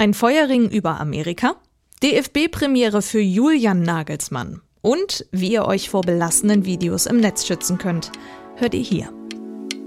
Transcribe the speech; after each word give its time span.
Ein 0.00 0.14
Feuerring 0.14 0.70
über 0.70 0.98
Amerika, 0.98 1.56
DFB-Premiere 2.02 3.02
für 3.02 3.20
Julian 3.20 3.82
Nagelsmann 3.82 4.62
und 4.80 5.26
wie 5.30 5.52
ihr 5.52 5.66
euch 5.66 5.90
vor 5.90 6.00
belastenden 6.00 6.64
Videos 6.64 7.04
im 7.04 7.18
Netz 7.18 7.46
schützen 7.46 7.76
könnt, 7.76 8.10
hört 8.56 8.72
ihr 8.72 8.80
hier. 8.80 9.12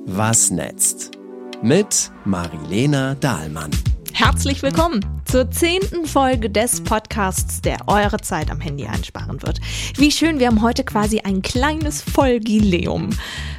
Was 0.05 0.51
netzt? 0.51 1.17
Mit 1.63 2.11
Marilena 2.25 3.15
Dahlmann. 3.15 3.71
Herzlich 4.13 4.61
willkommen 4.61 5.03
zur 5.25 5.51
zehnten 5.51 6.05
Folge 6.05 6.49
des 6.49 6.81
Podcasts, 6.81 7.61
der 7.61 7.87
eure 7.87 8.21
Zeit 8.21 8.51
am 8.51 8.61
Handy 8.61 8.85
einsparen 8.85 9.41
wird. 9.41 9.59
Wie 9.97 10.11
schön, 10.11 10.39
wir 10.39 10.47
haben 10.47 10.61
heute 10.61 10.83
quasi 10.83 11.19
ein 11.19 11.41
kleines 11.41 12.01
Folgileum. 12.01 13.09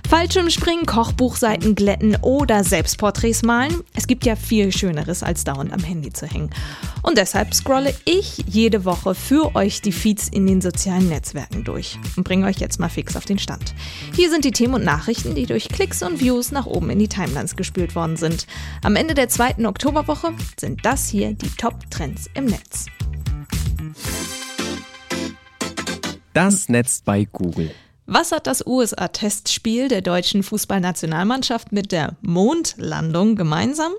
Fallschirmspringen, 0.09 0.87
Kochbuchseiten 0.87 1.75
glätten 1.75 2.17
oder 2.21 2.63
Selbstporträts 2.63 3.43
malen. 3.43 3.83
Es 3.95 4.07
gibt 4.07 4.27
ja 4.27 4.37
viel 4.37 4.71
Schöneres, 4.71 5.23
als 5.23 5.45
dauernd 5.45 5.73
am 5.73 5.83
Handy 5.83 6.13
zu 6.13 6.27
hängen. 6.27 6.51
Und 7.03 7.19
deshalb 7.19 7.55
scrolle 7.55 7.95
ich 8.05 8.45
jede 8.47 8.85
Woche 8.85 9.15
für 9.15 9.55
euch 9.57 9.81
die 9.81 9.93
Feeds 9.93 10.29
in 10.29 10.47
den 10.47 10.61
sozialen 10.61 11.09
Netzwerken 11.09 11.65
durch 11.65 11.99
und 12.17 12.25
bringe 12.25 12.47
euch 12.47 12.59
jetzt 12.59 12.79
mal 12.79 12.89
fix 12.89 13.17
auf 13.17 13.25
den 13.25 13.39
Stand. 13.39 13.75
Hier 14.15 14.31
sind 14.31 14.45
die 14.45 14.53
Themen 14.53 14.75
und 14.75 14.85
Nachrichten, 14.85 15.35
die 15.35 15.47
durch 15.47 15.69
Klicks 15.69 16.03
und 16.03 16.21
Views 16.21 16.53
nach 16.53 16.67
oben 16.67 16.91
in 16.91 16.99
die 16.99 17.09
Timelines 17.09 17.57
gespült 17.57 17.95
worden 17.95 18.17
sind. 18.17 18.47
Am 18.83 18.97
Ende 18.97 19.15
der 19.15 19.29
zweiten 19.29 19.67
Oktoberwoche 19.67 20.33
sind 20.59 20.85
das 20.85 21.09
hier 21.09 21.33
die 21.33 21.54
Top-Trends 21.57 22.29
im 22.35 22.47
Netz. 22.47 22.87
Das 26.33 26.69
Netz 26.69 27.03
bei 27.03 27.25
Google. 27.25 27.71
Was 28.07 28.33
hat 28.33 28.47
das 28.47 28.67
USA-Testspiel 28.67 29.89
der 29.89 30.03
deutschen 30.03 30.43
Fußballnationalmannschaft 30.43 31.73
mit 31.73 31.93
der 31.93 32.17
Mondlandung 32.21 33.37
gemeinsam? 33.37 33.93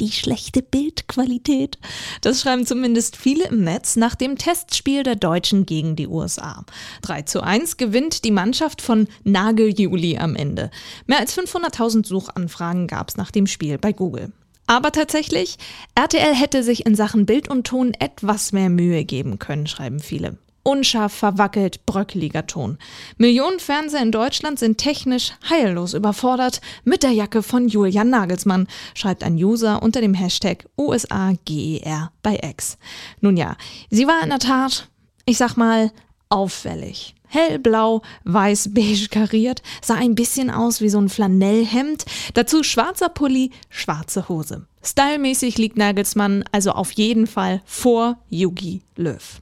Die 0.00 0.12
schlechte 0.12 0.62
Bildqualität. 0.62 1.78
Das 2.22 2.40
schreiben 2.40 2.64
zumindest 2.64 3.16
viele 3.16 3.48
im 3.48 3.62
Netz 3.62 3.96
nach 3.96 4.14
dem 4.14 4.38
Testspiel 4.38 5.02
der 5.02 5.16
Deutschen 5.16 5.66
gegen 5.66 5.96
die 5.96 6.06
USA. 6.08 6.64
3 7.02 7.22
zu 7.22 7.42
1 7.42 7.76
gewinnt 7.76 8.24
die 8.24 8.30
Mannschaft 8.30 8.80
von 8.80 9.08
Nageljuli 9.24 10.16
am 10.16 10.36
Ende. 10.36 10.70
Mehr 11.06 11.18
als 11.18 11.36
500.000 11.36 12.06
Suchanfragen 12.06 12.86
gab 12.86 13.10
es 13.10 13.18
nach 13.18 13.30
dem 13.30 13.46
Spiel 13.46 13.76
bei 13.76 13.92
Google. 13.92 14.32
Aber 14.70 14.92
tatsächlich, 14.92 15.56
RTL 15.96 16.32
hätte 16.32 16.62
sich 16.62 16.86
in 16.86 16.94
Sachen 16.94 17.26
Bild 17.26 17.48
und 17.48 17.66
Ton 17.66 17.92
etwas 17.98 18.52
mehr 18.52 18.70
Mühe 18.70 19.04
geben 19.04 19.40
können, 19.40 19.66
schreiben 19.66 19.98
viele 19.98 20.38
unscharf, 20.62 21.12
verwackelt, 21.12 21.84
bröckeliger 21.86 22.46
Ton. 22.46 22.78
Millionen 23.16 23.58
Fernseher 23.58 24.02
in 24.02 24.12
Deutschland 24.12 24.60
sind 24.60 24.78
technisch 24.78 25.32
heillos 25.48 25.94
überfordert 25.94 26.60
mit 26.84 27.02
der 27.02 27.10
Jacke 27.10 27.42
von 27.42 27.66
Julian 27.66 28.10
Nagelsmann, 28.10 28.68
schreibt 28.94 29.24
ein 29.24 29.34
User 29.34 29.82
unter 29.82 30.00
dem 30.00 30.14
Hashtag 30.14 30.66
USAGER 30.76 32.12
bei 32.22 32.38
X. 32.40 32.78
Nun 33.20 33.36
ja, 33.36 33.56
sie 33.88 34.06
war 34.06 34.22
in 34.22 34.28
der 34.28 34.38
Tat, 34.38 34.88
ich 35.24 35.38
sag 35.38 35.56
mal, 35.56 35.90
auffällig. 36.28 37.16
Hellblau, 37.30 38.02
weiß-beige 38.24 39.08
kariert, 39.08 39.62
sah 39.82 39.94
ein 39.94 40.14
bisschen 40.14 40.50
aus 40.50 40.80
wie 40.80 40.88
so 40.88 41.00
ein 41.00 41.08
Flanellhemd, 41.08 42.04
dazu 42.34 42.62
schwarzer 42.62 43.08
Pulli, 43.08 43.52
schwarze 43.68 44.28
Hose. 44.28 44.66
Stylmäßig 44.82 45.56
liegt 45.56 45.76
Nagelsmann 45.76 46.44
also 46.52 46.72
auf 46.72 46.90
jeden 46.92 47.26
Fall 47.26 47.62
vor 47.64 48.18
Yugi 48.28 48.82
Löw. 48.96 49.40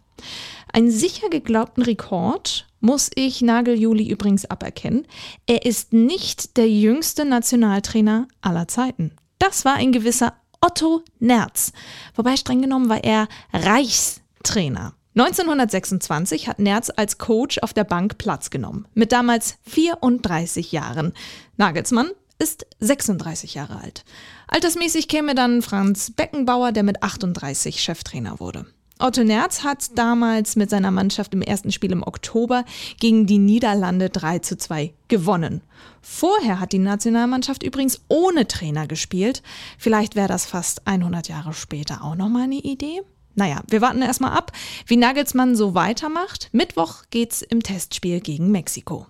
Einen 0.73 0.91
sicher 0.91 1.31
geglaubten 1.31 1.83
Rekord 1.83 2.67
muss 2.81 3.11
ich 3.15 3.41
Nageljuli 3.41 4.09
übrigens 4.09 4.45
aberkennen. 4.45 5.07
Er 5.47 5.65
ist 5.65 5.93
nicht 5.93 6.57
der 6.57 6.69
jüngste 6.69 7.25
Nationaltrainer 7.25 8.29
aller 8.43 8.69
Zeiten. 8.69 9.13
Das 9.39 9.65
war 9.65 9.75
ein 9.75 9.93
gewisser 9.93 10.35
Otto 10.61 11.03
Nerz. 11.21 11.73
Wobei 12.15 12.37
streng 12.37 12.61
genommen 12.63 12.89
war 12.89 13.03
er 13.03 13.29
Reichstrainer. 13.53 14.95
1926 15.19 16.47
hat 16.47 16.61
Nerz 16.61 16.93
als 16.95 17.19
Coach 17.19 17.59
auf 17.59 17.73
der 17.73 17.83
Bank 17.83 18.19
Platz 18.19 18.51
genommen, 18.51 18.87
mit 18.95 19.11
damals 19.11 19.57
34 19.67 20.71
Jahren. 20.71 21.13
Nagelsmann 21.57 22.11
ist 22.39 22.67
36 22.79 23.55
Jahre 23.55 23.81
alt. 23.81 24.05
Altersmäßig 24.47 25.09
käme 25.09 25.35
dann 25.35 25.61
Franz 25.63 26.13
Beckenbauer, 26.13 26.71
der 26.71 26.85
mit 26.85 27.03
38 27.03 27.83
Cheftrainer 27.83 28.39
wurde. 28.39 28.67
Otto 29.01 29.25
Nerz 29.25 29.65
hat 29.65 29.99
damals 29.99 30.55
mit 30.55 30.71
seiner 30.71 30.93
Mannschaft 30.93 31.35
im 31.35 31.43
ersten 31.43 31.73
Spiel 31.73 31.91
im 31.91 32.05
Oktober 32.05 32.65
gegen 33.01 33.27
die 33.27 33.39
Niederlande 33.39 34.11
3 34.11 34.39
zu 34.39 34.57
2 34.57 34.95
gewonnen. 35.09 35.63
Vorher 36.01 36.61
hat 36.61 36.73
die 36.73 36.79
Nationalmannschaft 36.79 37.65
übrigens 37.65 38.03
ohne 38.07 38.47
Trainer 38.47 38.87
gespielt. 38.87 39.43
Vielleicht 39.79 40.15
wäre 40.15 40.29
das 40.29 40.47
fast 40.47 40.87
100 40.87 41.29
Jahre 41.29 41.55
später 41.55 42.05
auch 42.05 42.15
nochmal 42.15 42.45
eine 42.45 42.57
Idee. 42.57 43.03
Naja, 43.39 43.63
wir 43.69 43.81
warten 43.81 44.03
erstmal 44.03 44.37
ab, 44.37 44.51
wie 44.87 44.97
Nagelsmann 44.97 45.55
so 45.55 45.73
weitermacht. 45.73 46.49
Mittwoch 46.51 47.05
geht's 47.11 47.41
im 47.41 47.63
Testspiel 47.63 48.21
gegen 48.21 48.51
Mexiko. 48.51 49.07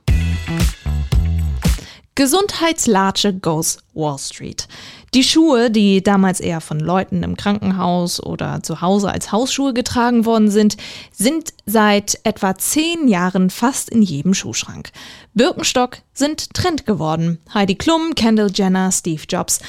Gesundheitslatsche 2.15 3.33
goes 3.33 3.79
Wall 3.95 4.19
Street. 4.19 4.69
Die 5.15 5.25
Schuhe, 5.25 5.71
die 5.71 6.03
damals 6.03 6.41
eher 6.41 6.61
von 6.61 6.79
Leuten 6.79 7.23
im 7.23 7.39
Krankenhaus 7.39 8.23
oder 8.23 8.63
zu 8.63 8.83
Hause 8.83 9.11
als 9.11 9.33
Hausschuhe 9.33 9.73
getragen 9.73 10.27
worden 10.27 10.51
sind, 10.51 10.77
sind 11.11 11.55
seit 11.65 12.21
etwa 12.25 12.55
zehn 12.55 13.09
Jahren 13.09 13.49
fast 13.49 13.89
in 13.89 14.03
jedem 14.03 14.35
Schuhschrank. 14.35 14.91
Birkenstock 15.33 16.03
sind 16.13 16.53
Trend 16.53 16.85
geworden. 16.85 17.39
Heidi 17.55 17.77
Klum, 17.77 18.15
Kendall 18.15 18.51
Jenner, 18.53 18.93
Steve 18.93 19.23
Jobs. 19.27 19.61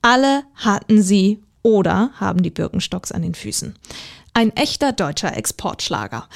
Alle 0.00 0.44
hatten 0.54 1.02
sie 1.02 1.42
oder 1.66 2.12
haben 2.20 2.44
die 2.44 2.50
Birkenstocks 2.50 3.10
an 3.10 3.22
den 3.22 3.34
Füßen. 3.34 3.74
Ein 4.34 4.54
echter 4.54 4.92
deutscher 4.92 5.36
Exportschlager. 5.36 6.28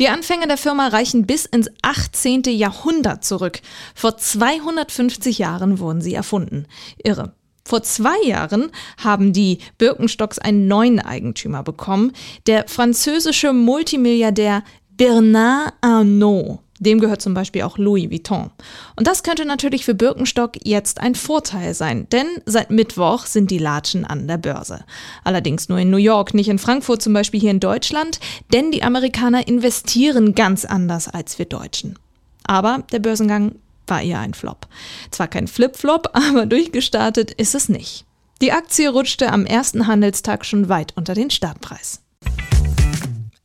Die 0.00 0.08
Anfänge 0.08 0.48
der 0.48 0.56
Firma 0.56 0.88
reichen 0.88 1.24
bis 1.24 1.46
ins 1.46 1.70
18. 1.82 2.42
Jahrhundert 2.48 3.24
zurück. 3.24 3.60
Vor 3.94 4.16
250 4.16 5.38
Jahren 5.38 5.78
wurden 5.78 6.00
sie 6.00 6.14
erfunden. 6.14 6.66
Irre. 6.98 7.32
Vor 7.64 7.84
zwei 7.84 8.20
Jahren 8.24 8.72
haben 8.96 9.32
die 9.32 9.58
Birkenstocks 9.78 10.40
einen 10.40 10.66
neuen 10.66 10.98
Eigentümer 10.98 11.62
bekommen, 11.62 12.10
der 12.48 12.66
französische 12.66 13.52
Multimilliardär 13.52 14.64
Bernard 14.96 15.74
Arnault. 15.80 16.58
Dem 16.82 16.98
gehört 16.98 17.22
zum 17.22 17.32
Beispiel 17.32 17.62
auch 17.62 17.78
Louis 17.78 18.10
Vuitton. 18.10 18.50
Und 18.96 19.06
das 19.06 19.22
könnte 19.22 19.44
natürlich 19.44 19.84
für 19.84 19.94
Birkenstock 19.94 20.54
jetzt 20.64 21.00
ein 21.00 21.14
Vorteil 21.14 21.74
sein, 21.74 22.08
denn 22.10 22.26
seit 22.44 22.72
Mittwoch 22.72 23.26
sind 23.26 23.52
die 23.52 23.58
Latschen 23.58 24.04
an 24.04 24.26
der 24.26 24.38
Börse. 24.38 24.84
Allerdings 25.22 25.68
nur 25.68 25.78
in 25.78 25.90
New 25.90 25.96
York, 25.96 26.34
nicht 26.34 26.48
in 26.48 26.58
Frankfurt 26.58 27.00
zum 27.00 27.12
Beispiel 27.12 27.40
hier 27.40 27.52
in 27.52 27.60
Deutschland, 27.60 28.18
denn 28.52 28.72
die 28.72 28.82
Amerikaner 28.82 29.46
investieren 29.46 30.34
ganz 30.34 30.64
anders 30.64 31.06
als 31.06 31.38
wir 31.38 31.46
Deutschen. 31.46 31.96
Aber 32.44 32.82
der 32.90 32.98
Börsengang 32.98 33.54
war 33.86 34.02
eher 34.02 34.18
ein 34.18 34.34
Flop. 34.34 34.66
Zwar 35.12 35.28
kein 35.28 35.46
Flip-Flop, 35.46 36.10
aber 36.14 36.46
durchgestartet 36.46 37.30
ist 37.30 37.54
es 37.54 37.68
nicht. 37.68 38.06
Die 38.40 38.50
Aktie 38.50 38.88
rutschte 38.88 39.32
am 39.32 39.46
ersten 39.46 39.86
Handelstag 39.86 40.44
schon 40.44 40.68
weit 40.68 40.94
unter 40.96 41.14
den 41.14 41.30
Startpreis. 41.30 42.01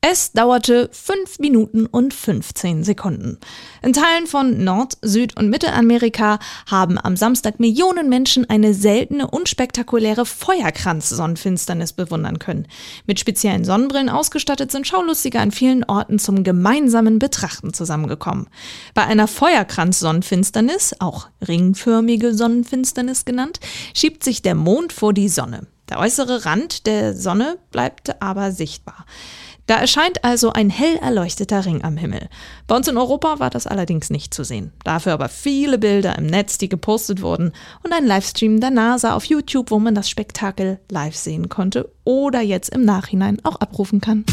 Es 0.09 0.31
dauerte 0.31 0.89
5 0.93 1.39
Minuten 1.39 1.85
und 1.85 2.13
15 2.13 2.85
Sekunden. 2.85 3.39
In 3.81 3.91
Teilen 3.91 4.25
von 4.25 4.63
Nord-, 4.63 4.97
Süd- 5.01 5.35
und 5.35 5.49
Mittelamerika 5.49 6.39
haben 6.65 6.97
am 6.97 7.17
Samstag 7.17 7.59
Millionen 7.59 8.07
Menschen 8.07 8.49
eine 8.49 8.73
seltene, 8.73 9.29
unspektakuläre 9.29 10.25
Feuerkranz-Sonnenfinsternis 10.25 11.91
bewundern 11.91 12.39
können. 12.39 12.69
Mit 13.05 13.19
speziellen 13.19 13.65
Sonnenbrillen 13.65 14.07
ausgestattet 14.07 14.71
sind 14.71 14.87
Schaulustige 14.87 15.41
an 15.41 15.51
vielen 15.51 15.83
Orten 15.83 16.19
zum 16.19 16.45
gemeinsamen 16.45 17.19
Betrachten 17.19 17.73
zusammengekommen. 17.73 18.47
Bei 18.93 19.03
einer 19.03 19.27
Feuerkranz-Sonnenfinsternis, 19.27 20.95
auch 20.99 21.27
ringförmige 21.45 22.33
Sonnenfinsternis 22.33 23.25
genannt, 23.25 23.59
schiebt 23.93 24.23
sich 24.23 24.41
der 24.41 24.55
Mond 24.55 24.93
vor 24.93 25.11
die 25.11 25.27
Sonne. 25.27 25.67
Der 25.89 25.99
äußere 25.99 26.45
Rand 26.45 26.85
der 26.85 27.13
Sonne 27.13 27.57
bleibt 27.71 28.21
aber 28.21 28.53
sichtbar. 28.53 29.05
Da 29.67 29.75
erscheint 29.75 30.23
also 30.23 30.53
ein 30.53 30.69
hell 30.69 30.95
erleuchteter 30.95 31.65
Ring 31.65 31.83
am 31.83 31.97
Himmel. 31.97 32.29
Bei 32.67 32.75
uns 32.77 32.87
in 32.87 32.97
Europa 32.97 33.39
war 33.39 33.49
das 33.49 33.67
allerdings 33.67 34.09
nicht 34.09 34.33
zu 34.33 34.45
sehen. 34.45 34.71
Dafür 34.85 35.11
aber 35.11 35.27
viele 35.27 35.77
Bilder 35.77 36.17
im 36.17 36.25
Netz, 36.25 36.57
die 36.57 36.69
gepostet 36.69 37.21
wurden 37.21 37.51
und 37.83 37.93
ein 37.93 38.05
Livestream 38.05 38.61
der 38.61 38.71
NASA 38.71 39.13
auf 39.13 39.25
YouTube, 39.25 39.69
wo 39.69 39.79
man 39.79 39.93
das 39.93 40.09
Spektakel 40.09 40.79
live 40.89 41.17
sehen 41.17 41.49
konnte 41.49 41.91
oder 42.05 42.39
jetzt 42.39 42.69
im 42.69 42.85
Nachhinein 42.85 43.43
auch 43.43 43.57
abrufen 43.57 43.99
kann. 43.99 44.23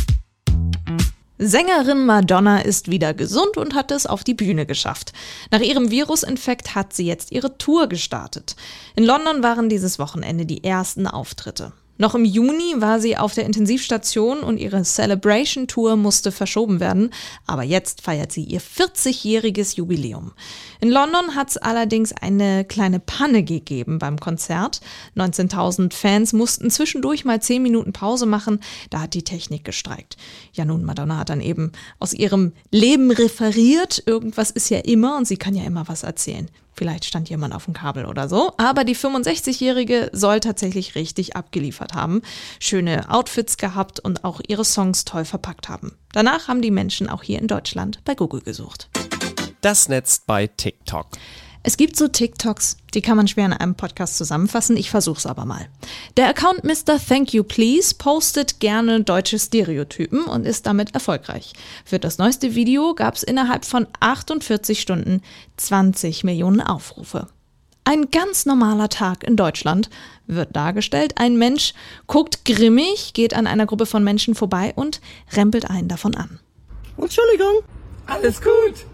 Sängerin 1.36 2.06
Madonna 2.06 2.60
ist 2.60 2.88
wieder 2.88 3.12
gesund 3.12 3.56
und 3.56 3.74
hat 3.74 3.90
es 3.90 4.06
auf 4.06 4.22
die 4.22 4.34
Bühne 4.34 4.66
geschafft. 4.66 5.12
Nach 5.50 5.60
ihrem 5.60 5.90
Virusinfekt 5.90 6.76
hat 6.76 6.92
sie 6.92 7.06
jetzt 7.06 7.32
ihre 7.32 7.58
Tour 7.58 7.88
gestartet. 7.88 8.54
In 8.94 9.04
London 9.04 9.42
waren 9.42 9.68
dieses 9.68 9.98
Wochenende 9.98 10.46
die 10.46 10.62
ersten 10.62 11.08
Auftritte. 11.08 11.72
Noch 11.96 12.16
im 12.16 12.24
Juni 12.24 12.74
war 12.78 12.98
sie 12.98 13.16
auf 13.16 13.34
der 13.34 13.46
Intensivstation 13.46 14.40
und 14.40 14.58
ihre 14.58 14.82
Celebration 14.82 15.68
Tour 15.68 15.94
musste 15.94 16.32
verschoben 16.32 16.80
werden, 16.80 17.10
aber 17.46 17.62
jetzt 17.62 18.00
feiert 18.00 18.32
sie 18.32 18.42
ihr 18.42 18.60
40-jähriges 18.60 19.76
Jubiläum. 19.76 20.32
In 20.80 20.90
London 20.90 21.36
hat 21.36 21.50
es 21.50 21.56
allerdings 21.56 22.12
eine 22.12 22.64
kleine 22.64 22.98
Panne 22.98 23.44
gegeben 23.44 24.00
beim 24.00 24.18
Konzert. 24.18 24.80
19.000 25.16 25.94
Fans 25.94 26.32
mussten 26.32 26.68
zwischendurch 26.68 27.24
mal 27.24 27.40
10 27.40 27.62
Minuten 27.62 27.92
Pause 27.92 28.26
machen, 28.26 28.58
da 28.90 29.02
hat 29.02 29.14
die 29.14 29.22
Technik 29.22 29.64
gestreikt. 29.64 30.16
Ja 30.52 30.64
nun, 30.64 30.84
Madonna 30.84 31.18
hat 31.18 31.30
dann 31.30 31.40
eben 31.40 31.70
aus 32.00 32.12
ihrem 32.12 32.52
Leben 32.72 33.12
referiert, 33.12 34.02
irgendwas 34.04 34.50
ist 34.50 34.68
ja 34.68 34.78
immer 34.78 35.16
und 35.16 35.28
sie 35.28 35.36
kann 35.36 35.54
ja 35.54 35.62
immer 35.62 35.86
was 35.86 36.02
erzählen. 36.02 36.50
Vielleicht 36.74 37.04
stand 37.04 37.28
jemand 37.30 37.54
auf 37.54 37.64
dem 37.64 37.74
Kabel 37.74 38.06
oder 38.06 38.28
so. 38.28 38.52
Aber 38.58 38.84
die 38.84 38.96
65-Jährige 38.96 40.10
soll 40.12 40.40
tatsächlich 40.40 40.94
richtig 40.94 41.36
abgeliefert 41.36 41.94
haben, 41.94 42.22
schöne 42.60 43.10
Outfits 43.10 43.56
gehabt 43.56 44.00
und 44.00 44.24
auch 44.24 44.40
ihre 44.46 44.64
Songs 44.64 45.04
toll 45.04 45.24
verpackt 45.24 45.68
haben. 45.68 45.96
Danach 46.12 46.48
haben 46.48 46.62
die 46.62 46.70
Menschen 46.70 47.08
auch 47.08 47.22
hier 47.22 47.38
in 47.40 47.46
Deutschland 47.46 48.00
bei 48.04 48.14
Google 48.14 48.40
gesucht. 48.40 48.88
Das 49.60 49.88
Netz 49.88 50.20
bei 50.26 50.46
TikTok. 50.46 51.06
Es 51.66 51.78
gibt 51.78 51.96
so 51.96 52.08
TikToks, 52.08 52.76
die 52.92 53.00
kann 53.00 53.16
man 53.16 53.26
schwer 53.26 53.46
in 53.46 53.54
einem 53.54 53.74
Podcast 53.74 54.18
zusammenfassen. 54.18 54.76
Ich 54.76 54.90
versuch's 54.90 55.24
aber 55.24 55.46
mal. 55.46 55.66
Der 56.18 56.28
Account 56.28 56.62
Mr. 56.62 56.98
Thank 57.02 57.32
You 57.32 57.42
Please 57.42 57.94
postet 57.94 58.60
gerne 58.60 59.02
deutsche 59.02 59.38
Stereotypen 59.38 60.24
und 60.24 60.44
ist 60.44 60.66
damit 60.66 60.92
erfolgreich. 60.92 61.54
Für 61.86 61.98
das 61.98 62.18
neueste 62.18 62.54
Video 62.54 62.94
gab 62.94 63.14
es 63.14 63.22
innerhalb 63.22 63.64
von 63.64 63.86
48 63.98 64.78
Stunden 64.78 65.22
20 65.56 66.22
Millionen 66.22 66.60
Aufrufe. 66.60 67.28
Ein 67.84 68.10
ganz 68.10 68.44
normaler 68.44 68.90
Tag 68.90 69.24
in 69.24 69.36
Deutschland 69.36 69.88
wird 70.26 70.54
dargestellt. 70.54 71.14
Ein 71.16 71.38
Mensch 71.38 71.72
guckt 72.06 72.44
grimmig, 72.44 73.14
geht 73.14 73.32
an 73.32 73.46
einer 73.46 73.64
Gruppe 73.64 73.86
von 73.86 74.04
Menschen 74.04 74.34
vorbei 74.34 74.74
und 74.76 75.00
rempelt 75.32 75.70
einen 75.70 75.88
davon 75.88 76.14
an. 76.14 76.40
Entschuldigung, 76.98 77.62
alles 78.06 78.42
gut. 78.42 78.84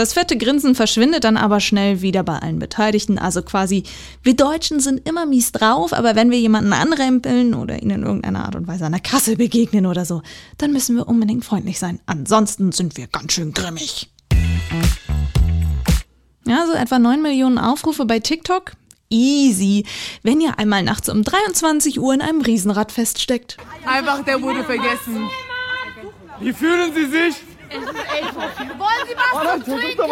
Das 0.00 0.14
fette 0.14 0.38
Grinsen 0.38 0.74
verschwindet 0.74 1.24
dann 1.24 1.36
aber 1.36 1.60
schnell 1.60 2.00
wieder 2.00 2.22
bei 2.22 2.38
allen 2.38 2.58
Beteiligten. 2.58 3.18
Also 3.18 3.42
quasi, 3.42 3.82
wir 4.22 4.34
Deutschen 4.34 4.80
sind 4.80 5.06
immer 5.06 5.26
mies 5.26 5.52
drauf, 5.52 5.92
aber 5.92 6.16
wenn 6.16 6.30
wir 6.30 6.40
jemanden 6.40 6.72
anrempeln 6.72 7.52
oder 7.52 7.82
ihnen 7.82 7.96
in 7.96 8.02
irgendeiner 8.04 8.46
Art 8.46 8.56
und 8.56 8.66
Weise 8.66 8.86
an 8.86 8.92
der 8.92 9.02
Kasse 9.02 9.36
begegnen 9.36 9.84
oder 9.84 10.06
so, 10.06 10.22
dann 10.56 10.72
müssen 10.72 10.96
wir 10.96 11.06
unbedingt 11.06 11.44
freundlich 11.44 11.78
sein. 11.78 12.00
Ansonsten 12.06 12.72
sind 12.72 12.96
wir 12.96 13.08
ganz 13.08 13.34
schön 13.34 13.52
grimmig. 13.52 14.10
Ja, 16.46 16.64
so 16.66 16.72
etwa 16.72 16.98
9 16.98 17.20
Millionen 17.20 17.58
Aufrufe 17.58 18.06
bei 18.06 18.20
TikTok. 18.20 18.72
Easy, 19.10 19.84
wenn 20.22 20.40
ihr 20.40 20.58
einmal 20.58 20.82
nachts 20.82 21.10
um 21.10 21.22
23 21.24 22.00
Uhr 22.00 22.14
in 22.14 22.22
einem 22.22 22.40
Riesenrad 22.40 22.90
feststeckt. 22.90 23.58
Einfach, 23.84 24.24
der 24.24 24.40
wurde 24.40 24.64
vergessen. 24.64 25.28
Wie 26.40 26.54
fühlen 26.54 26.90
Sie 26.94 27.04
sich? 27.04 27.49
Wollen 27.70 29.06
Sie 29.06 29.14
was 29.16 29.64
zum 29.64 29.78
Trinken? 29.78 30.10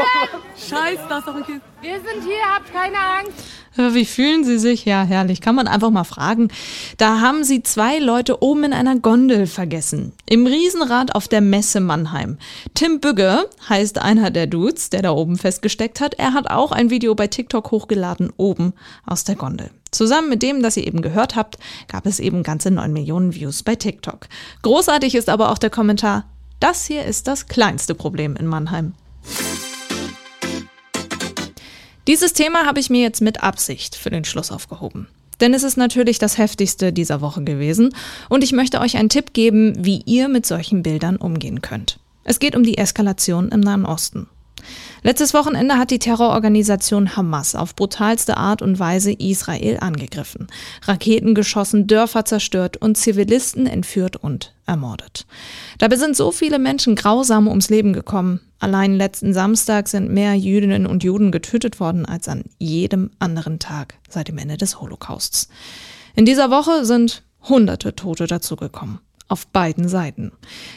Scheiß, 0.56 0.98
das 1.08 1.18
ist 1.18 1.28
doch 1.28 1.34
ein 1.34 1.44
Kind. 1.44 1.62
Wir 1.80 1.94
sind 1.94 2.24
hier, 2.24 2.42
habt 2.54 2.72
keine 2.72 2.98
Angst. 2.98 3.94
Wie 3.94 4.04
fühlen 4.04 4.42
Sie 4.42 4.58
sich? 4.58 4.84
Ja, 4.84 5.04
herrlich. 5.04 5.40
Kann 5.40 5.54
man 5.54 5.68
einfach 5.68 5.90
mal 5.90 6.04
fragen. 6.04 6.48
Da 6.96 7.20
haben 7.20 7.44
sie 7.44 7.62
zwei 7.62 7.98
Leute 8.00 8.42
oben 8.42 8.64
in 8.64 8.72
einer 8.72 8.98
Gondel 8.98 9.46
vergessen. 9.46 10.12
Im 10.26 10.46
Riesenrad 10.46 11.14
auf 11.14 11.28
der 11.28 11.40
Messe 11.40 11.78
Mannheim. 11.78 12.38
Tim 12.74 12.98
Bügge 12.98 13.48
heißt 13.68 13.98
einer 13.98 14.32
der 14.32 14.48
Dudes, 14.48 14.90
der 14.90 15.02
da 15.02 15.12
oben 15.12 15.38
festgesteckt 15.38 16.00
hat. 16.00 16.14
Er 16.14 16.32
hat 16.32 16.50
auch 16.50 16.72
ein 16.72 16.90
Video 16.90 17.14
bei 17.14 17.28
TikTok 17.28 17.70
hochgeladen, 17.70 18.32
oben 18.36 18.72
aus 19.06 19.22
der 19.22 19.36
Gondel. 19.36 19.70
Zusammen 19.92 20.28
mit 20.28 20.42
dem, 20.42 20.60
das 20.60 20.76
ihr 20.76 20.86
eben 20.86 21.00
gehört 21.00 21.36
habt, 21.36 21.56
gab 21.86 22.04
es 22.06 22.18
eben 22.18 22.42
ganze 22.42 22.72
9 22.72 22.92
Millionen 22.92 23.34
Views 23.34 23.62
bei 23.62 23.76
TikTok. 23.76 24.26
Großartig 24.62 25.14
ist 25.14 25.28
aber 25.28 25.50
auch 25.50 25.58
der 25.58 25.70
Kommentar, 25.70 26.24
das 26.60 26.86
hier 26.86 27.04
ist 27.04 27.28
das 27.28 27.46
kleinste 27.46 27.94
Problem 27.94 28.36
in 28.36 28.46
Mannheim. 28.46 28.94
Dieses 32.06 32.32
Thema 32.32 32.64
habe 32.64 32.80
ich 32.80 32.88
mir 32.88 33.02
jetzt 33.02 33.20
mit 33.20 33.42
Absicht 33.42 33.94
für 33.94 34.10
den 34.10 34.24
Schluss 34.24 34.50
aufgehoben. 34.50 35.08
Denn 35.40 35.54
es 35.54 35.62
ist 35.62 35.76
natürlich 35.76 36.18
das 36.18 36.38
heftigste 36.38 36.92
dieser 36.92 37.20
Woche 37.20 37.44
gewesen 37.44 37.94
und 38.28 38.42
ich 38.42 38.52
möchte 38.52 38.80
euch 38.80 38.96
einen 38.96 39.08
Tipp 39.08 39.32
geben, 39.34 39.74
wie 39.84 40.02
ihr 40.04 40.28
mit 40.28 40.46
solchen 40.46 40.82
Bildern 40.82 41.16
umgehen 41.16 41.62
könnt. 41.62 42.00
Es 42.24 42.40
geht 42.40 42.56
um 42.56 42.62
die 42.62 42.78
Eskalation 42.78 43.50
im 43.50 43.60
Nahen 43.60 43.86
Osten. 43.86 44.26
Letztes 45.02 45.32
Wochenende 45.32 45.78
hat 45.78 45.90
die 45.90 45.98
Terrororganisation 45.98 47.16
Hamas 47.16 47.54
auf 47.54 47.76
brutalste 47.76 48.36
Art 48.36 48.62
und 48.62 48.78
Weise 48.78 49.12
Israel 49.12 49.78
angegriffen, 49.80 50.48
Raketen 50.82 51.34
geschossen, 51.34 51.86
Dörfer 51.86 52.24
zerstört 52.24 52.76
und 52.76 52.96
Zivilisten 52.96 53.66
entführt 53.66 54.16
und 54.16 54.54
ermordet. 54.66 55.26
Dabei 55.78 55.96
sind 55.96 56.16
so 56.16 56.32
viele 56.32 56.58
Menschen 56.58 56.96
grausam 56.96 57.46
ums 57.46 57.70
Leben 57.70 57.92
gekommen. 57.92 58.40
Allein 58.58 58.96
letzten 58.96 59.32
Samstag 59.32 59.88
sind 59.88 60.10
mehr 60.10 60.34
Jüdinnen 60.34 60.86
und 60.86 61.04
Juden 61.04 61.30
getötet 61.30 61.78
worden 61.78 62.04
als 62.04 62.28
an 62.28 62.44
jedem 62.58 63.10
anderen 63.20 63.60
Tag 63.60 63.94
seit 64.08 64.28
dem 64.28 64.38
Ende 64.38 64.56
des 64.56 64.80
Holocausts. 64.80 65.48
In 66.16 66.24
dieser 66.24 66.50
Woche 66.50 66.84
sind 66.84 67.22
hunderte 67.48 67.94
Tote 67.94 68.26
dazugekommen 68.26 68.98
auf 69.28 69.46
beiden 69.46 69.88
Seiten. 69.88 70.32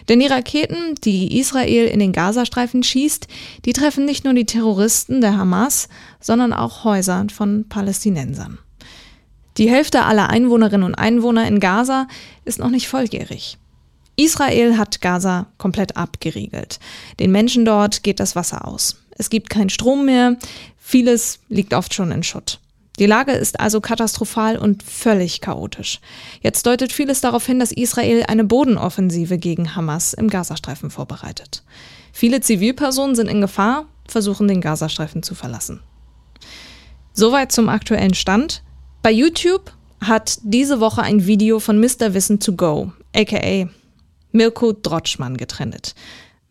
Denn 0.09 0.19
die 0.19 0.27
Raketen, 0.27 0.95
die 1.03 1.39
Israel 1.39 1.87
in 1.87 1.99
den 1.99 2.11
Gazastreifen 2.11 2.83
schießt, 2.83 3.27
die 3.65 3.73
treffen 3.73 4.05
nicht 4.05 4.25
nur 4.25 4.33
die 4.33 4.45
Terroristen 4.45 5.21
der 5.21 5.37
Hamas, 5.37 5.87
sondern 6.19 6.53
auch 6.53 6.83
Häuser 6.83 7.25
von 7.33 7.67
Palästinensern. 7.67 8.59
Die 9.57 9.69
Hälfte 9.69 10.03
aller 10.03 10.29
Einwohnerinnen 10.29 10.85
und 10.85 10.95
Einwohner 10.95 11.47
in 11.47 11.59
Gaza 11.59 12.07
ist 12.45 12.59
noch 12.59 12.69
nicht 12.69 12.87
volljährig. 12.87 13.57
Israel 14.15 14.77
hat 14.77 15.01
Gaza 15.01 15.47
komplett 15.57 15.97
abgeriegelt. 15.97 16.79
Den 17.19 17.31
Menschen 17.31 17.65
dort 17.65 18.03
geht 18.03 18.19
das 18.19 18.35
Wasser 18.35 18.67
aus. 18.67 18.97
Es 19.17 19.29
gibt 19.29 19.49
keinen 19.49 19.69
Strom 19.69 20.05
mehr, 20.05 20.37
vieles 20.77 21.39
liegt 21.49 21.73
oft 21.73 21.93
schon 21.93 22.11
in 22.11 22.23
Schutt. 22.23 22.59
Die 23.01 23.07
Lage 23.07 23.31
ist 23.31 23.59
also 23.59 23.81
katastrophal 23.81 24.59
und 24.59 24.83
völlig 24.83 25.41
chaotisch. 25.41 25.99
Jetzt 26.41 26.67
deutet 26.67 26.93
vieles 26.93 27.19
darauf 27.19 27.43
hin, 27.43 27.57
dass 27.57 27.71
Israel 27.71 28.25
eine 28.27 28.43
Bodenoffensive 28.43 29.39
gegen 29.39 29.75
Hamas 29.75 30.13
im 30.13 30.29
Gazastreifen 30.29 30.91
vorbereitet. 30.91 31.63
Viele 32.13 32.41
Zivilpersonen 32.41 33.15
sind 33.15 33.27
in 33.27 33.41
Gefahr, 33.41 33.87
versuchen 34.07 34.47
den 34.47 34.61
Gazastreifen 34.61 35.23
zu 35.23 35.33
verlassen. 35.33 35.81
Soweit 37.11 37.51
zum 37.51 37.69
aktuellen 37.69 38.13
Stand. 38.13 38.61
Bei 39.01 39.09
YouTube 39.09 39.73
hat 39.99 40.37
diese 40.43 40.79
Woche 40.79 41.01
ein 41.01 41.25
Video 41.25 41.59
von 41.59 41.79
Mr. 41.79 42.13
Wissen 42.13 42.39
to 42.39 42.53
Go, 42.53 42.91
aka 43.15 43.67
Mirko 44.31 44.73
Drotschmann, 44.73 45.37
getrennt. 45.37 45.95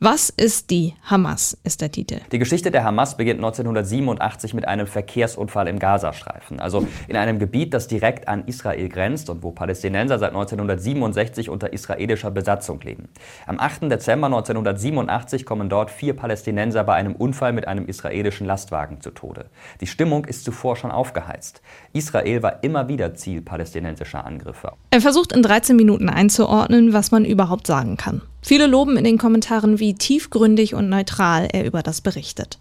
Was 0.03 0.31
ist 0.31 0.71
die 0.71 0.95
Hamas, 1.03 1.59
ist 1.63 1.83
der 1.83 1.93
Titel. 1.93 2.21
Die 2.33 2.39
Geschichte 2.39 2.71
der 2.71 2.85
Hamas 2.85 3.19
beginnt 3.19 3.41
1987 3.41 4.55
mit 4.55 4.67
einem 4.67 4.87
Verkehrsunfall 4.87 5.69
im 5.69 5.79
Gazastreifen, 5.79 6.59
also 6.59 6.87
in 7.07 7.17
einem 7.17 7.39
Gebiet, 7.39 7.75
das 7.75 7.87
direkt 7.87 8.27
an 8.27 8.45
Israel 8.47 8.89
grenzt 8.89 9.29
und 9.29 9.43
wo 9.43 9.51
Palästinenser 9.51 10.19
seit 10.19 10.31
1967 10.31 11.51
unter 11.51 11.75
israelischer 11.75 12.31
Besatzung 12.31 12.81
leben. 12.81 13.11
Am 13.47 13.61
8. 13.61 13.91
Dezember 13.91 14.29
1987 14.29 15.45
kommen 15.45 15.69
dort 15.69 15.91
vier 15.91 16.17
Palästinenser 16.17 16.83
bei 16.85 16.95
einem 16.95 17.15
Unfall 17.15 17.53
mit 17.53 17.69
einem 17.69 17.85
israelischen 17.85 18.47
Lastwagen 18.47 19.03
zu 19.03 19.11
Tode. 19.11 19.51
Die 19.83 19.87
Stimmung 19.87 20.25
ist 20.25 20.45
zuvor 20.47 20.77
schon 20.77 20.93
aufgeheizt. 20.93 21.61
Israel 21.93 22.43
war 22.43 22.65
immer 22.65 22.89
wieder 22.89 23.13
Ziel 23.13 23.43
palästinensischer 23.43 24.25
Angriffe. 24.25 24.73
Er 24.93 25.03
versucht 25.03 25.33
in 25.33 25.43
13 25.43 25.77
Minuten 25.77 26.09
einzuordnen, 26.09 26.95
was 26.95 27.11
man 27.11 27.27
überhaupt 27.27 27.67
sagen 27.67 27.99
kann. 27.99 28.23
Viele 28.43 28.67
loben 28.67 28.97
in 28.97 29.05
den 29.05 29.19
Kommentaren, 29.19 29.79
wie 29.79 29.95
tiefgründig 29.95 30.75
und 30.75 30.89
neutral 30.89 31.49
er 31.53 31.65
über 31.65 31.83
das 31.83 32.01
berichtet. 32.01 32.59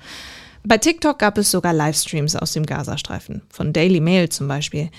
Bei 0.63 0.77
TikTok 0.77 1.19
gab 1.19 1.37
es 1.37 1.51
sogar 1.51 1.73
Livestreams 1.73 2.35
aus 2.35 2.53
dem 2.53 2.65
Gazastreifen, 2.65 3.41
von 3.49 3.71
Daily 3.71 4.01
Mail 4.01 4.29
zum 4.29 4.47
Beispiel. 4.47 4.89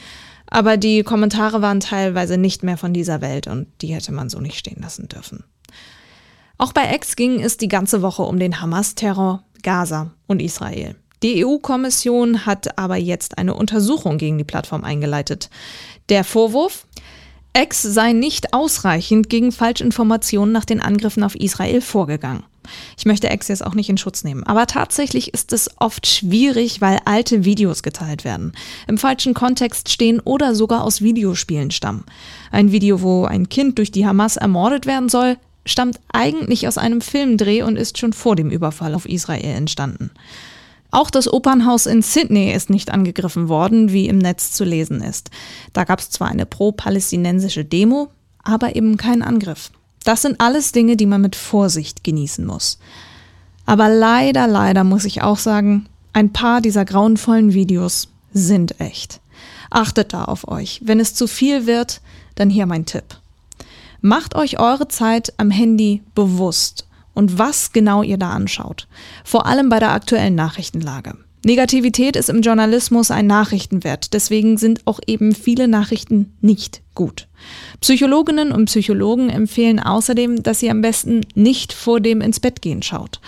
Aber 0.47 0.77
die 0.77 1.03
Kommentare 1.03 1.63
waren 1.63 1.81
teilweise 1.81 2.39
nicht 2.39 2.63
mehr 2.63 2.77
von 2.77 2.93
dieser 2.93 3.21
Welt 3.21 3.47
und 3.47 3.69
die 3.83 3.95
hätte 3.95 4.13
man 4.13 4.29
so 4.29 4.41
nicht 4.41 4.59
stehen 4.59 4.83
lassen 4.83 5.09
dürfen. 5.09 5.45
Auch 6.59 6.73
bei 6.73 6.95
X 6.95 7.17
ging 7.17 7.41
es 7.41 7.57
die 7.57 7.69
ganze 7.69 8.03
Woche 8.03 8.23
um 8.23 8.39
den 8.39 8.61
Hamas-Terror, 8.61 9.45
Gaza 9.63 10.11
und 10.27 10.43
Israel. 10.43 10.97
Die 11.23 11.45
EU-Kommission 11.45 12.47
hat 12.47 12.79
aber 12.79 12.97
jetzt 12.97 13.39
eine 13.39 13.55
Untersuchung 13.55 14.19
gegen 14.19 14.39
die 14.39 14.45
Plattform 14.45 14.85
eingeleitet. 14.85 15.51
Der 16.09 16.25
Vorwurf, 16.25 16.87
X 17.53 17.83
sei 17.83 18.13
nicht 18.13 18.55
ausreichend 18.55 19.29
gegen 19.29 19.51
Falschinformationen 19.51 20.53
nach 20.53 20.65
den 20.65 20.81
Angriffen 20.81 21.25
auf 21.25 21.35
Israel 21.35 21.81
vorgegangen. 21.81 22.45
Ich 22.97 23.07
möchte 23.07 23.27
X 23.29 23.49
jetzt 23.49 23.67
auch 23.67 23.75
nicht 23.75 23.89
in 23.89 23.99
Schutz 23.99 24.23
nehmen, 24.23 24.45
aber 24.45 24.67
tatsächlich 24.67 25.35
ist 25.35 25.53
es 25.53 25.69
oft 25.79 26.07
schwierig, 26.07 26.81
weil 26.81 27.01
alte 27.07 27.45
Videos 27.45 27.83
geteilt 27.83 28.25
werden, 28.25 28.53
im 28.87 28.99
falschen 28.99 29.35
Kontext 29.35 29.89
stehen 29.89 30.21
oder 30.21 30.55
sogar 30.55 30.85
aus 30.85 31.03
Videospielen 31.03 31.73
stammen. 31.73 32.05
Ein 32.53 32.71
Video, 32.71 33.03
wo 33.03 33.25
ein 33.25 33.49
Kind 33.49 33.79
durch 33.79 33.91
die 33.91 34.07
Hamas 34.07 34.37
ermordet 34.37 34.87
werden 34.87 35.09
soll, 35.09 35.37
stammt 35.67 35.99
eigentlich 36.13 36.69
aus 36.69 36.79
einem 36.79 37.01
Filmdreh 37.01 37.63
und 37.63 37.77
ist 37.77 37.99
schon 37.99 38.13
vor 38.13 38.37
dem 38.37 38.51
Überfall 38.51 38.95
auf 38.95 39.07
Israel 39.07 39.57
entstanden. 39.57 40.11
Auch 40.91 41.11
das 41.11 41.33
Opernhaus 41.33 41.87
in 41.87 42.03
Sydney 42.03 42.53
ist 42.53 42.71
nicht 42.71 42.91
angegriffen 42.91 43.49
worden, 43.49 43.93
wie 43.93 44.09
im 44.09 44.19
Netz 44.19 44.53
zu 44.53 44.65
lesen 44.65 45.03
ist. 45.03 45.31
Da 45.73 45.85
gab 45.85 46.01
es 46.01 46.11
zwar 46.11 46.29
eine 46.29 46.47
pro-palästinensische 46.47 47.65
Demo, 47.65 48.09
aber 48.43 48.75
eben 48.75 48.97
keinen 48.97 49.23
Angriff. 49.23 49.71
Das 50.05 50.23
sind 50.23 50.41
alles 50.41 50.73
Dinge, 50.73 50.97
die 50.97 51.07
man 51.07 51.21
mit 51.21 51.37
Vorsicht 51.37 52.03
genießen 52.03 52.45
muss. 52.45 52.79
Aber 53.67 53.89
leider, 53.89 54.49
leider 54.49 54.83
muss 54.83 55.05
ich 55.05 55.23
auch 55.23 55.39
sagen, 55.39 55.87
ein 56.13 56.33
paar 56.33 56.61
dieser 56.61 56.85
grauenvollen 56.85 57.53
Videos 57.53 58.09
sind 58.33 58.81
echt. 58.81 59.21
Achtet 59.71 60.13
da 60.13 60.25
auf 60.25 60.49
euch. 60.49 60.81
Wenn 60.85 60.99
es 60.99 61.15
zu 61.15 61.29
viel 61.29 61.67
wird, 61.67 62.01
dann 62.35 62.51
hier 62.51 62.67
mein 62.67 62.87
Tipp. 62.87 63.05
Macht 64.01 64.35
euch 64.35 64.59
eure 64.59 64.89
Zeit 64.89 65.35
am 65.37 65.51
Handy 65.51 66.03
bewusst 66.15 66.87
und 67.15 67.39
was 67.39 67.73
genau 67.73 68.03
ihr 68.03 68.19
da 68.19 68.31
anschaut. 68.31 68.89
Vor 69.25 69.47
allem 69.47 69.69
bei 69.69 69.79
der 69.79 69.93
aktuellen 69.93 70.35
Nachrichtenlage. 70.35 71.17
Negativität 71.43 72.17
ist 72.17 72.29
im 72.29 72.43
Journalismus 72.43 73.11
ein 73.11 73.27
Nachrichtenwert, 73.27 74.13
deswegen 74.13 74.59
sind 74.59 74.87
auch 74.87 75.01
eben 75.07 75.35
viele 75.35 75.69
Nachrichten 75.69 76.35
nicht 76.43 76.83
gut. 76.95 77.29
Psychologinnen 77.81 78.53
und 78.53 78.67
Psychologen 78.67 79.31
empfehlen 79.31 79.81
außerdem, 79.81 80.43
dass 80.43 80.63
ihr 80.63 80.71
am 80.71 80.83
besten 80.83 81.23
nicht 81.35 81.73
vor 81.73 82.01
dem 82.01 82.21
ins 82.21 82.41
Bett 82.41 82.61
gehen 82.61 82.83
schaut. 82.83 83.21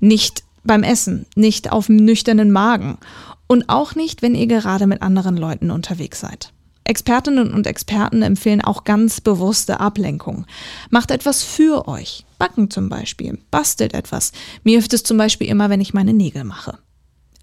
Nicht 0.00 0.42
beim 0.64 0.82
Essen, 0.82 1.26
nicht 1.36 1.70
auf 1.70 1.88
nüchternen 1.88 2.50
Magen 2.50 2.98
und 3.46 3.68
auch 3.68 3.94
nicht, 3.94 4.22
wenn 4.22 4.34
ihr 4.34 4.46
gerade 4.46 4.88
mit 4.88 5.02
anderen 5.02 5.36
Leuten 5.36 5.70
unterwegs 5.70 6.18
seid. 6.18 6.52
Expertinnen 6.84 7.52
und 7.52 7.66
Experten 7.66 8.22
empfehlen 8.22 8.60
auch 8.60 8.84
ganz 8.84 9.20
bewusste 9.20 9.80
Ablenkung. 9.80 10.46
Macht 10.90 11.10
etwas 11.10 11.42
für 11.42 11.86
euch. 11.88 12.24
Backen 12.38 12.70
zum 12.70 12.88
Beispiel. 12.88 13.38
Bastelt 13.50 13.94
etwas. 13.94 14.32
Mir 14.64 14.72
hilft 14.72 14.92
es 14.92 15.04
zum 15.04 15.16
Beispiel 15.16 15.48
immer, 15.48 15.70
wenn 15.70 15.80
ich 15.80 15.94
meine 15.94 16.12
Nägel 16.12 16.44
mache. 16.44 16.78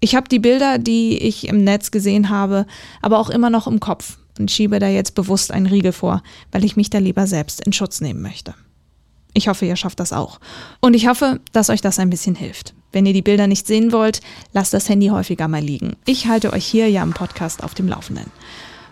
Ich 0.00 0.14
habe 0.14 0.28
die 0.28 0.38
Bilder, 0.38 0.78
die 0.78 1.18
ich 1.18 1.48
im 1.48 1.64
Netz 1.64 1.90
gesehen 1.90 2.30
habe, 2.30 2.66
aber 3.02 3.18
auch 3.18 3.30
immer 3.30 3.50
noch 3.50 3.66
im 3.66 3.80
Kopf 3.80 4.18
und 4.38 4.50
schiebe 4.50 4.78
da 4.78 4.88
jetzt 4.88 5.14
bewusst 5.14 5.52
einen 5.52 5.66
Riegel 5.66 5.92
vor, 5.92 6.22
weil 6.52 6.64
ich 6.64 6.76
mich 6.76 6.90
da 6.90 6.98
lieber 6.98 7.26
selbst 7.26 7.64
in 7.64 7.72
Schutz 7.72 8.00
nehmen 8.00 8.22
möchte. 8.22 8.54
Ich 9.32 9.48
hoffe, 9.48 9.66
ihr 9.66 9.76
schafft 9.76 10.00
das 10.00 10.12
auch. 10.12 10.40
Und 10.80 10.94
ich 10.94 11.06
hoffe, 11.06 11.40
dass 11.52 11.70
euch 11.70 11.80
das 11.80 11.98
ein 11.98 12.10
bisschen 12.10 12.34
hilft. 12.34 12.74
Wenn 12.92 13.06
ihr 13.06 13.12
die 13.12 13.22
Bilder 13.22 13.46
nicht 13.46 13.66
sehen 13.66 13.92
wollt, 13.92 14.20
lasst 14.52 14.74
das 14.74 14.88
Handy 14.88 15.08
häufiger 15.08 15.46
mal 15.46 15.62
liegen. 15.62 15.96
Ich 16.04 16.26
halte 16.26 16.52
euch 16.52 16.66
hier 16.66 16.88
ja 16.88 17.02
im 17.02 17.12
Podcast 17.12 17.62
auf 17.62 17.74
dem 17.74 17.86
Laufenden. 17.86 18.32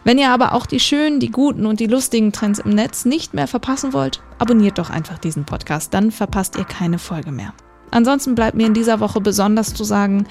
Wenn 0.05 0.19
ihr 0.19 0.31
aber 0.31 0.55
auch 0.55 0.67
die 0.67 0.81
schönen, 0.81 1.21
die 1.21 1.31
guten 1.31 1.67
und 1.67 1.81
die 1.81 1.87
lustigen 1.87 2.33
Trends 2.33 2.59
im 2.59 2.71
Netz 2.71 3.05
nicht 3.05 3.35
mehr 3.35 3.47
verpassen 3.47 3.93
wollt, 3.93 4.23
abonniert 4.38 4.78
doch 4.78 4.90
einfach 4.90 5.19
diesen 5.19 5.45
Podcast, 5.45 5.93
dann 5.93 6.11
verpasst 6.11 6.57
ihr 6.57 6.64
keine 6.64 6.99
Folge 6.99 7.31
mehr. 7.31 7.52
Ansonsten 7.90 8.35
bleibt 8.35 8.57
mir 8.57 8.67
in 8.67 8.75
dieser 8.75 9.00
Woche 9.00 9.21
besonders 9.21 9.75
zu 9.75 9.85
sagen, 9.85 10.26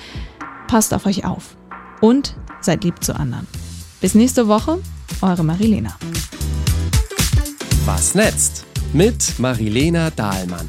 passt 0.67 0.93
auf 0.93 1.05
euch 1.05 1.25
auf 1.25 1.57
und 2.01 2.35
seid 2.61 2.83
lieb 2.83 3.03
zu 3.03 3.15
anderen. 3.15 3.47
Bis 4.01 4.15
nächste 4.15 4.47
Woche, 4.47 4.79
eure 5.21 5.43
Marilena. 5.43 5.95
Was 7.85 8.15
netzt? 8.15 8.65
Mit 8.93 9.39
Marilena 9.39 10.09
Dahlmann. 10.11 10.67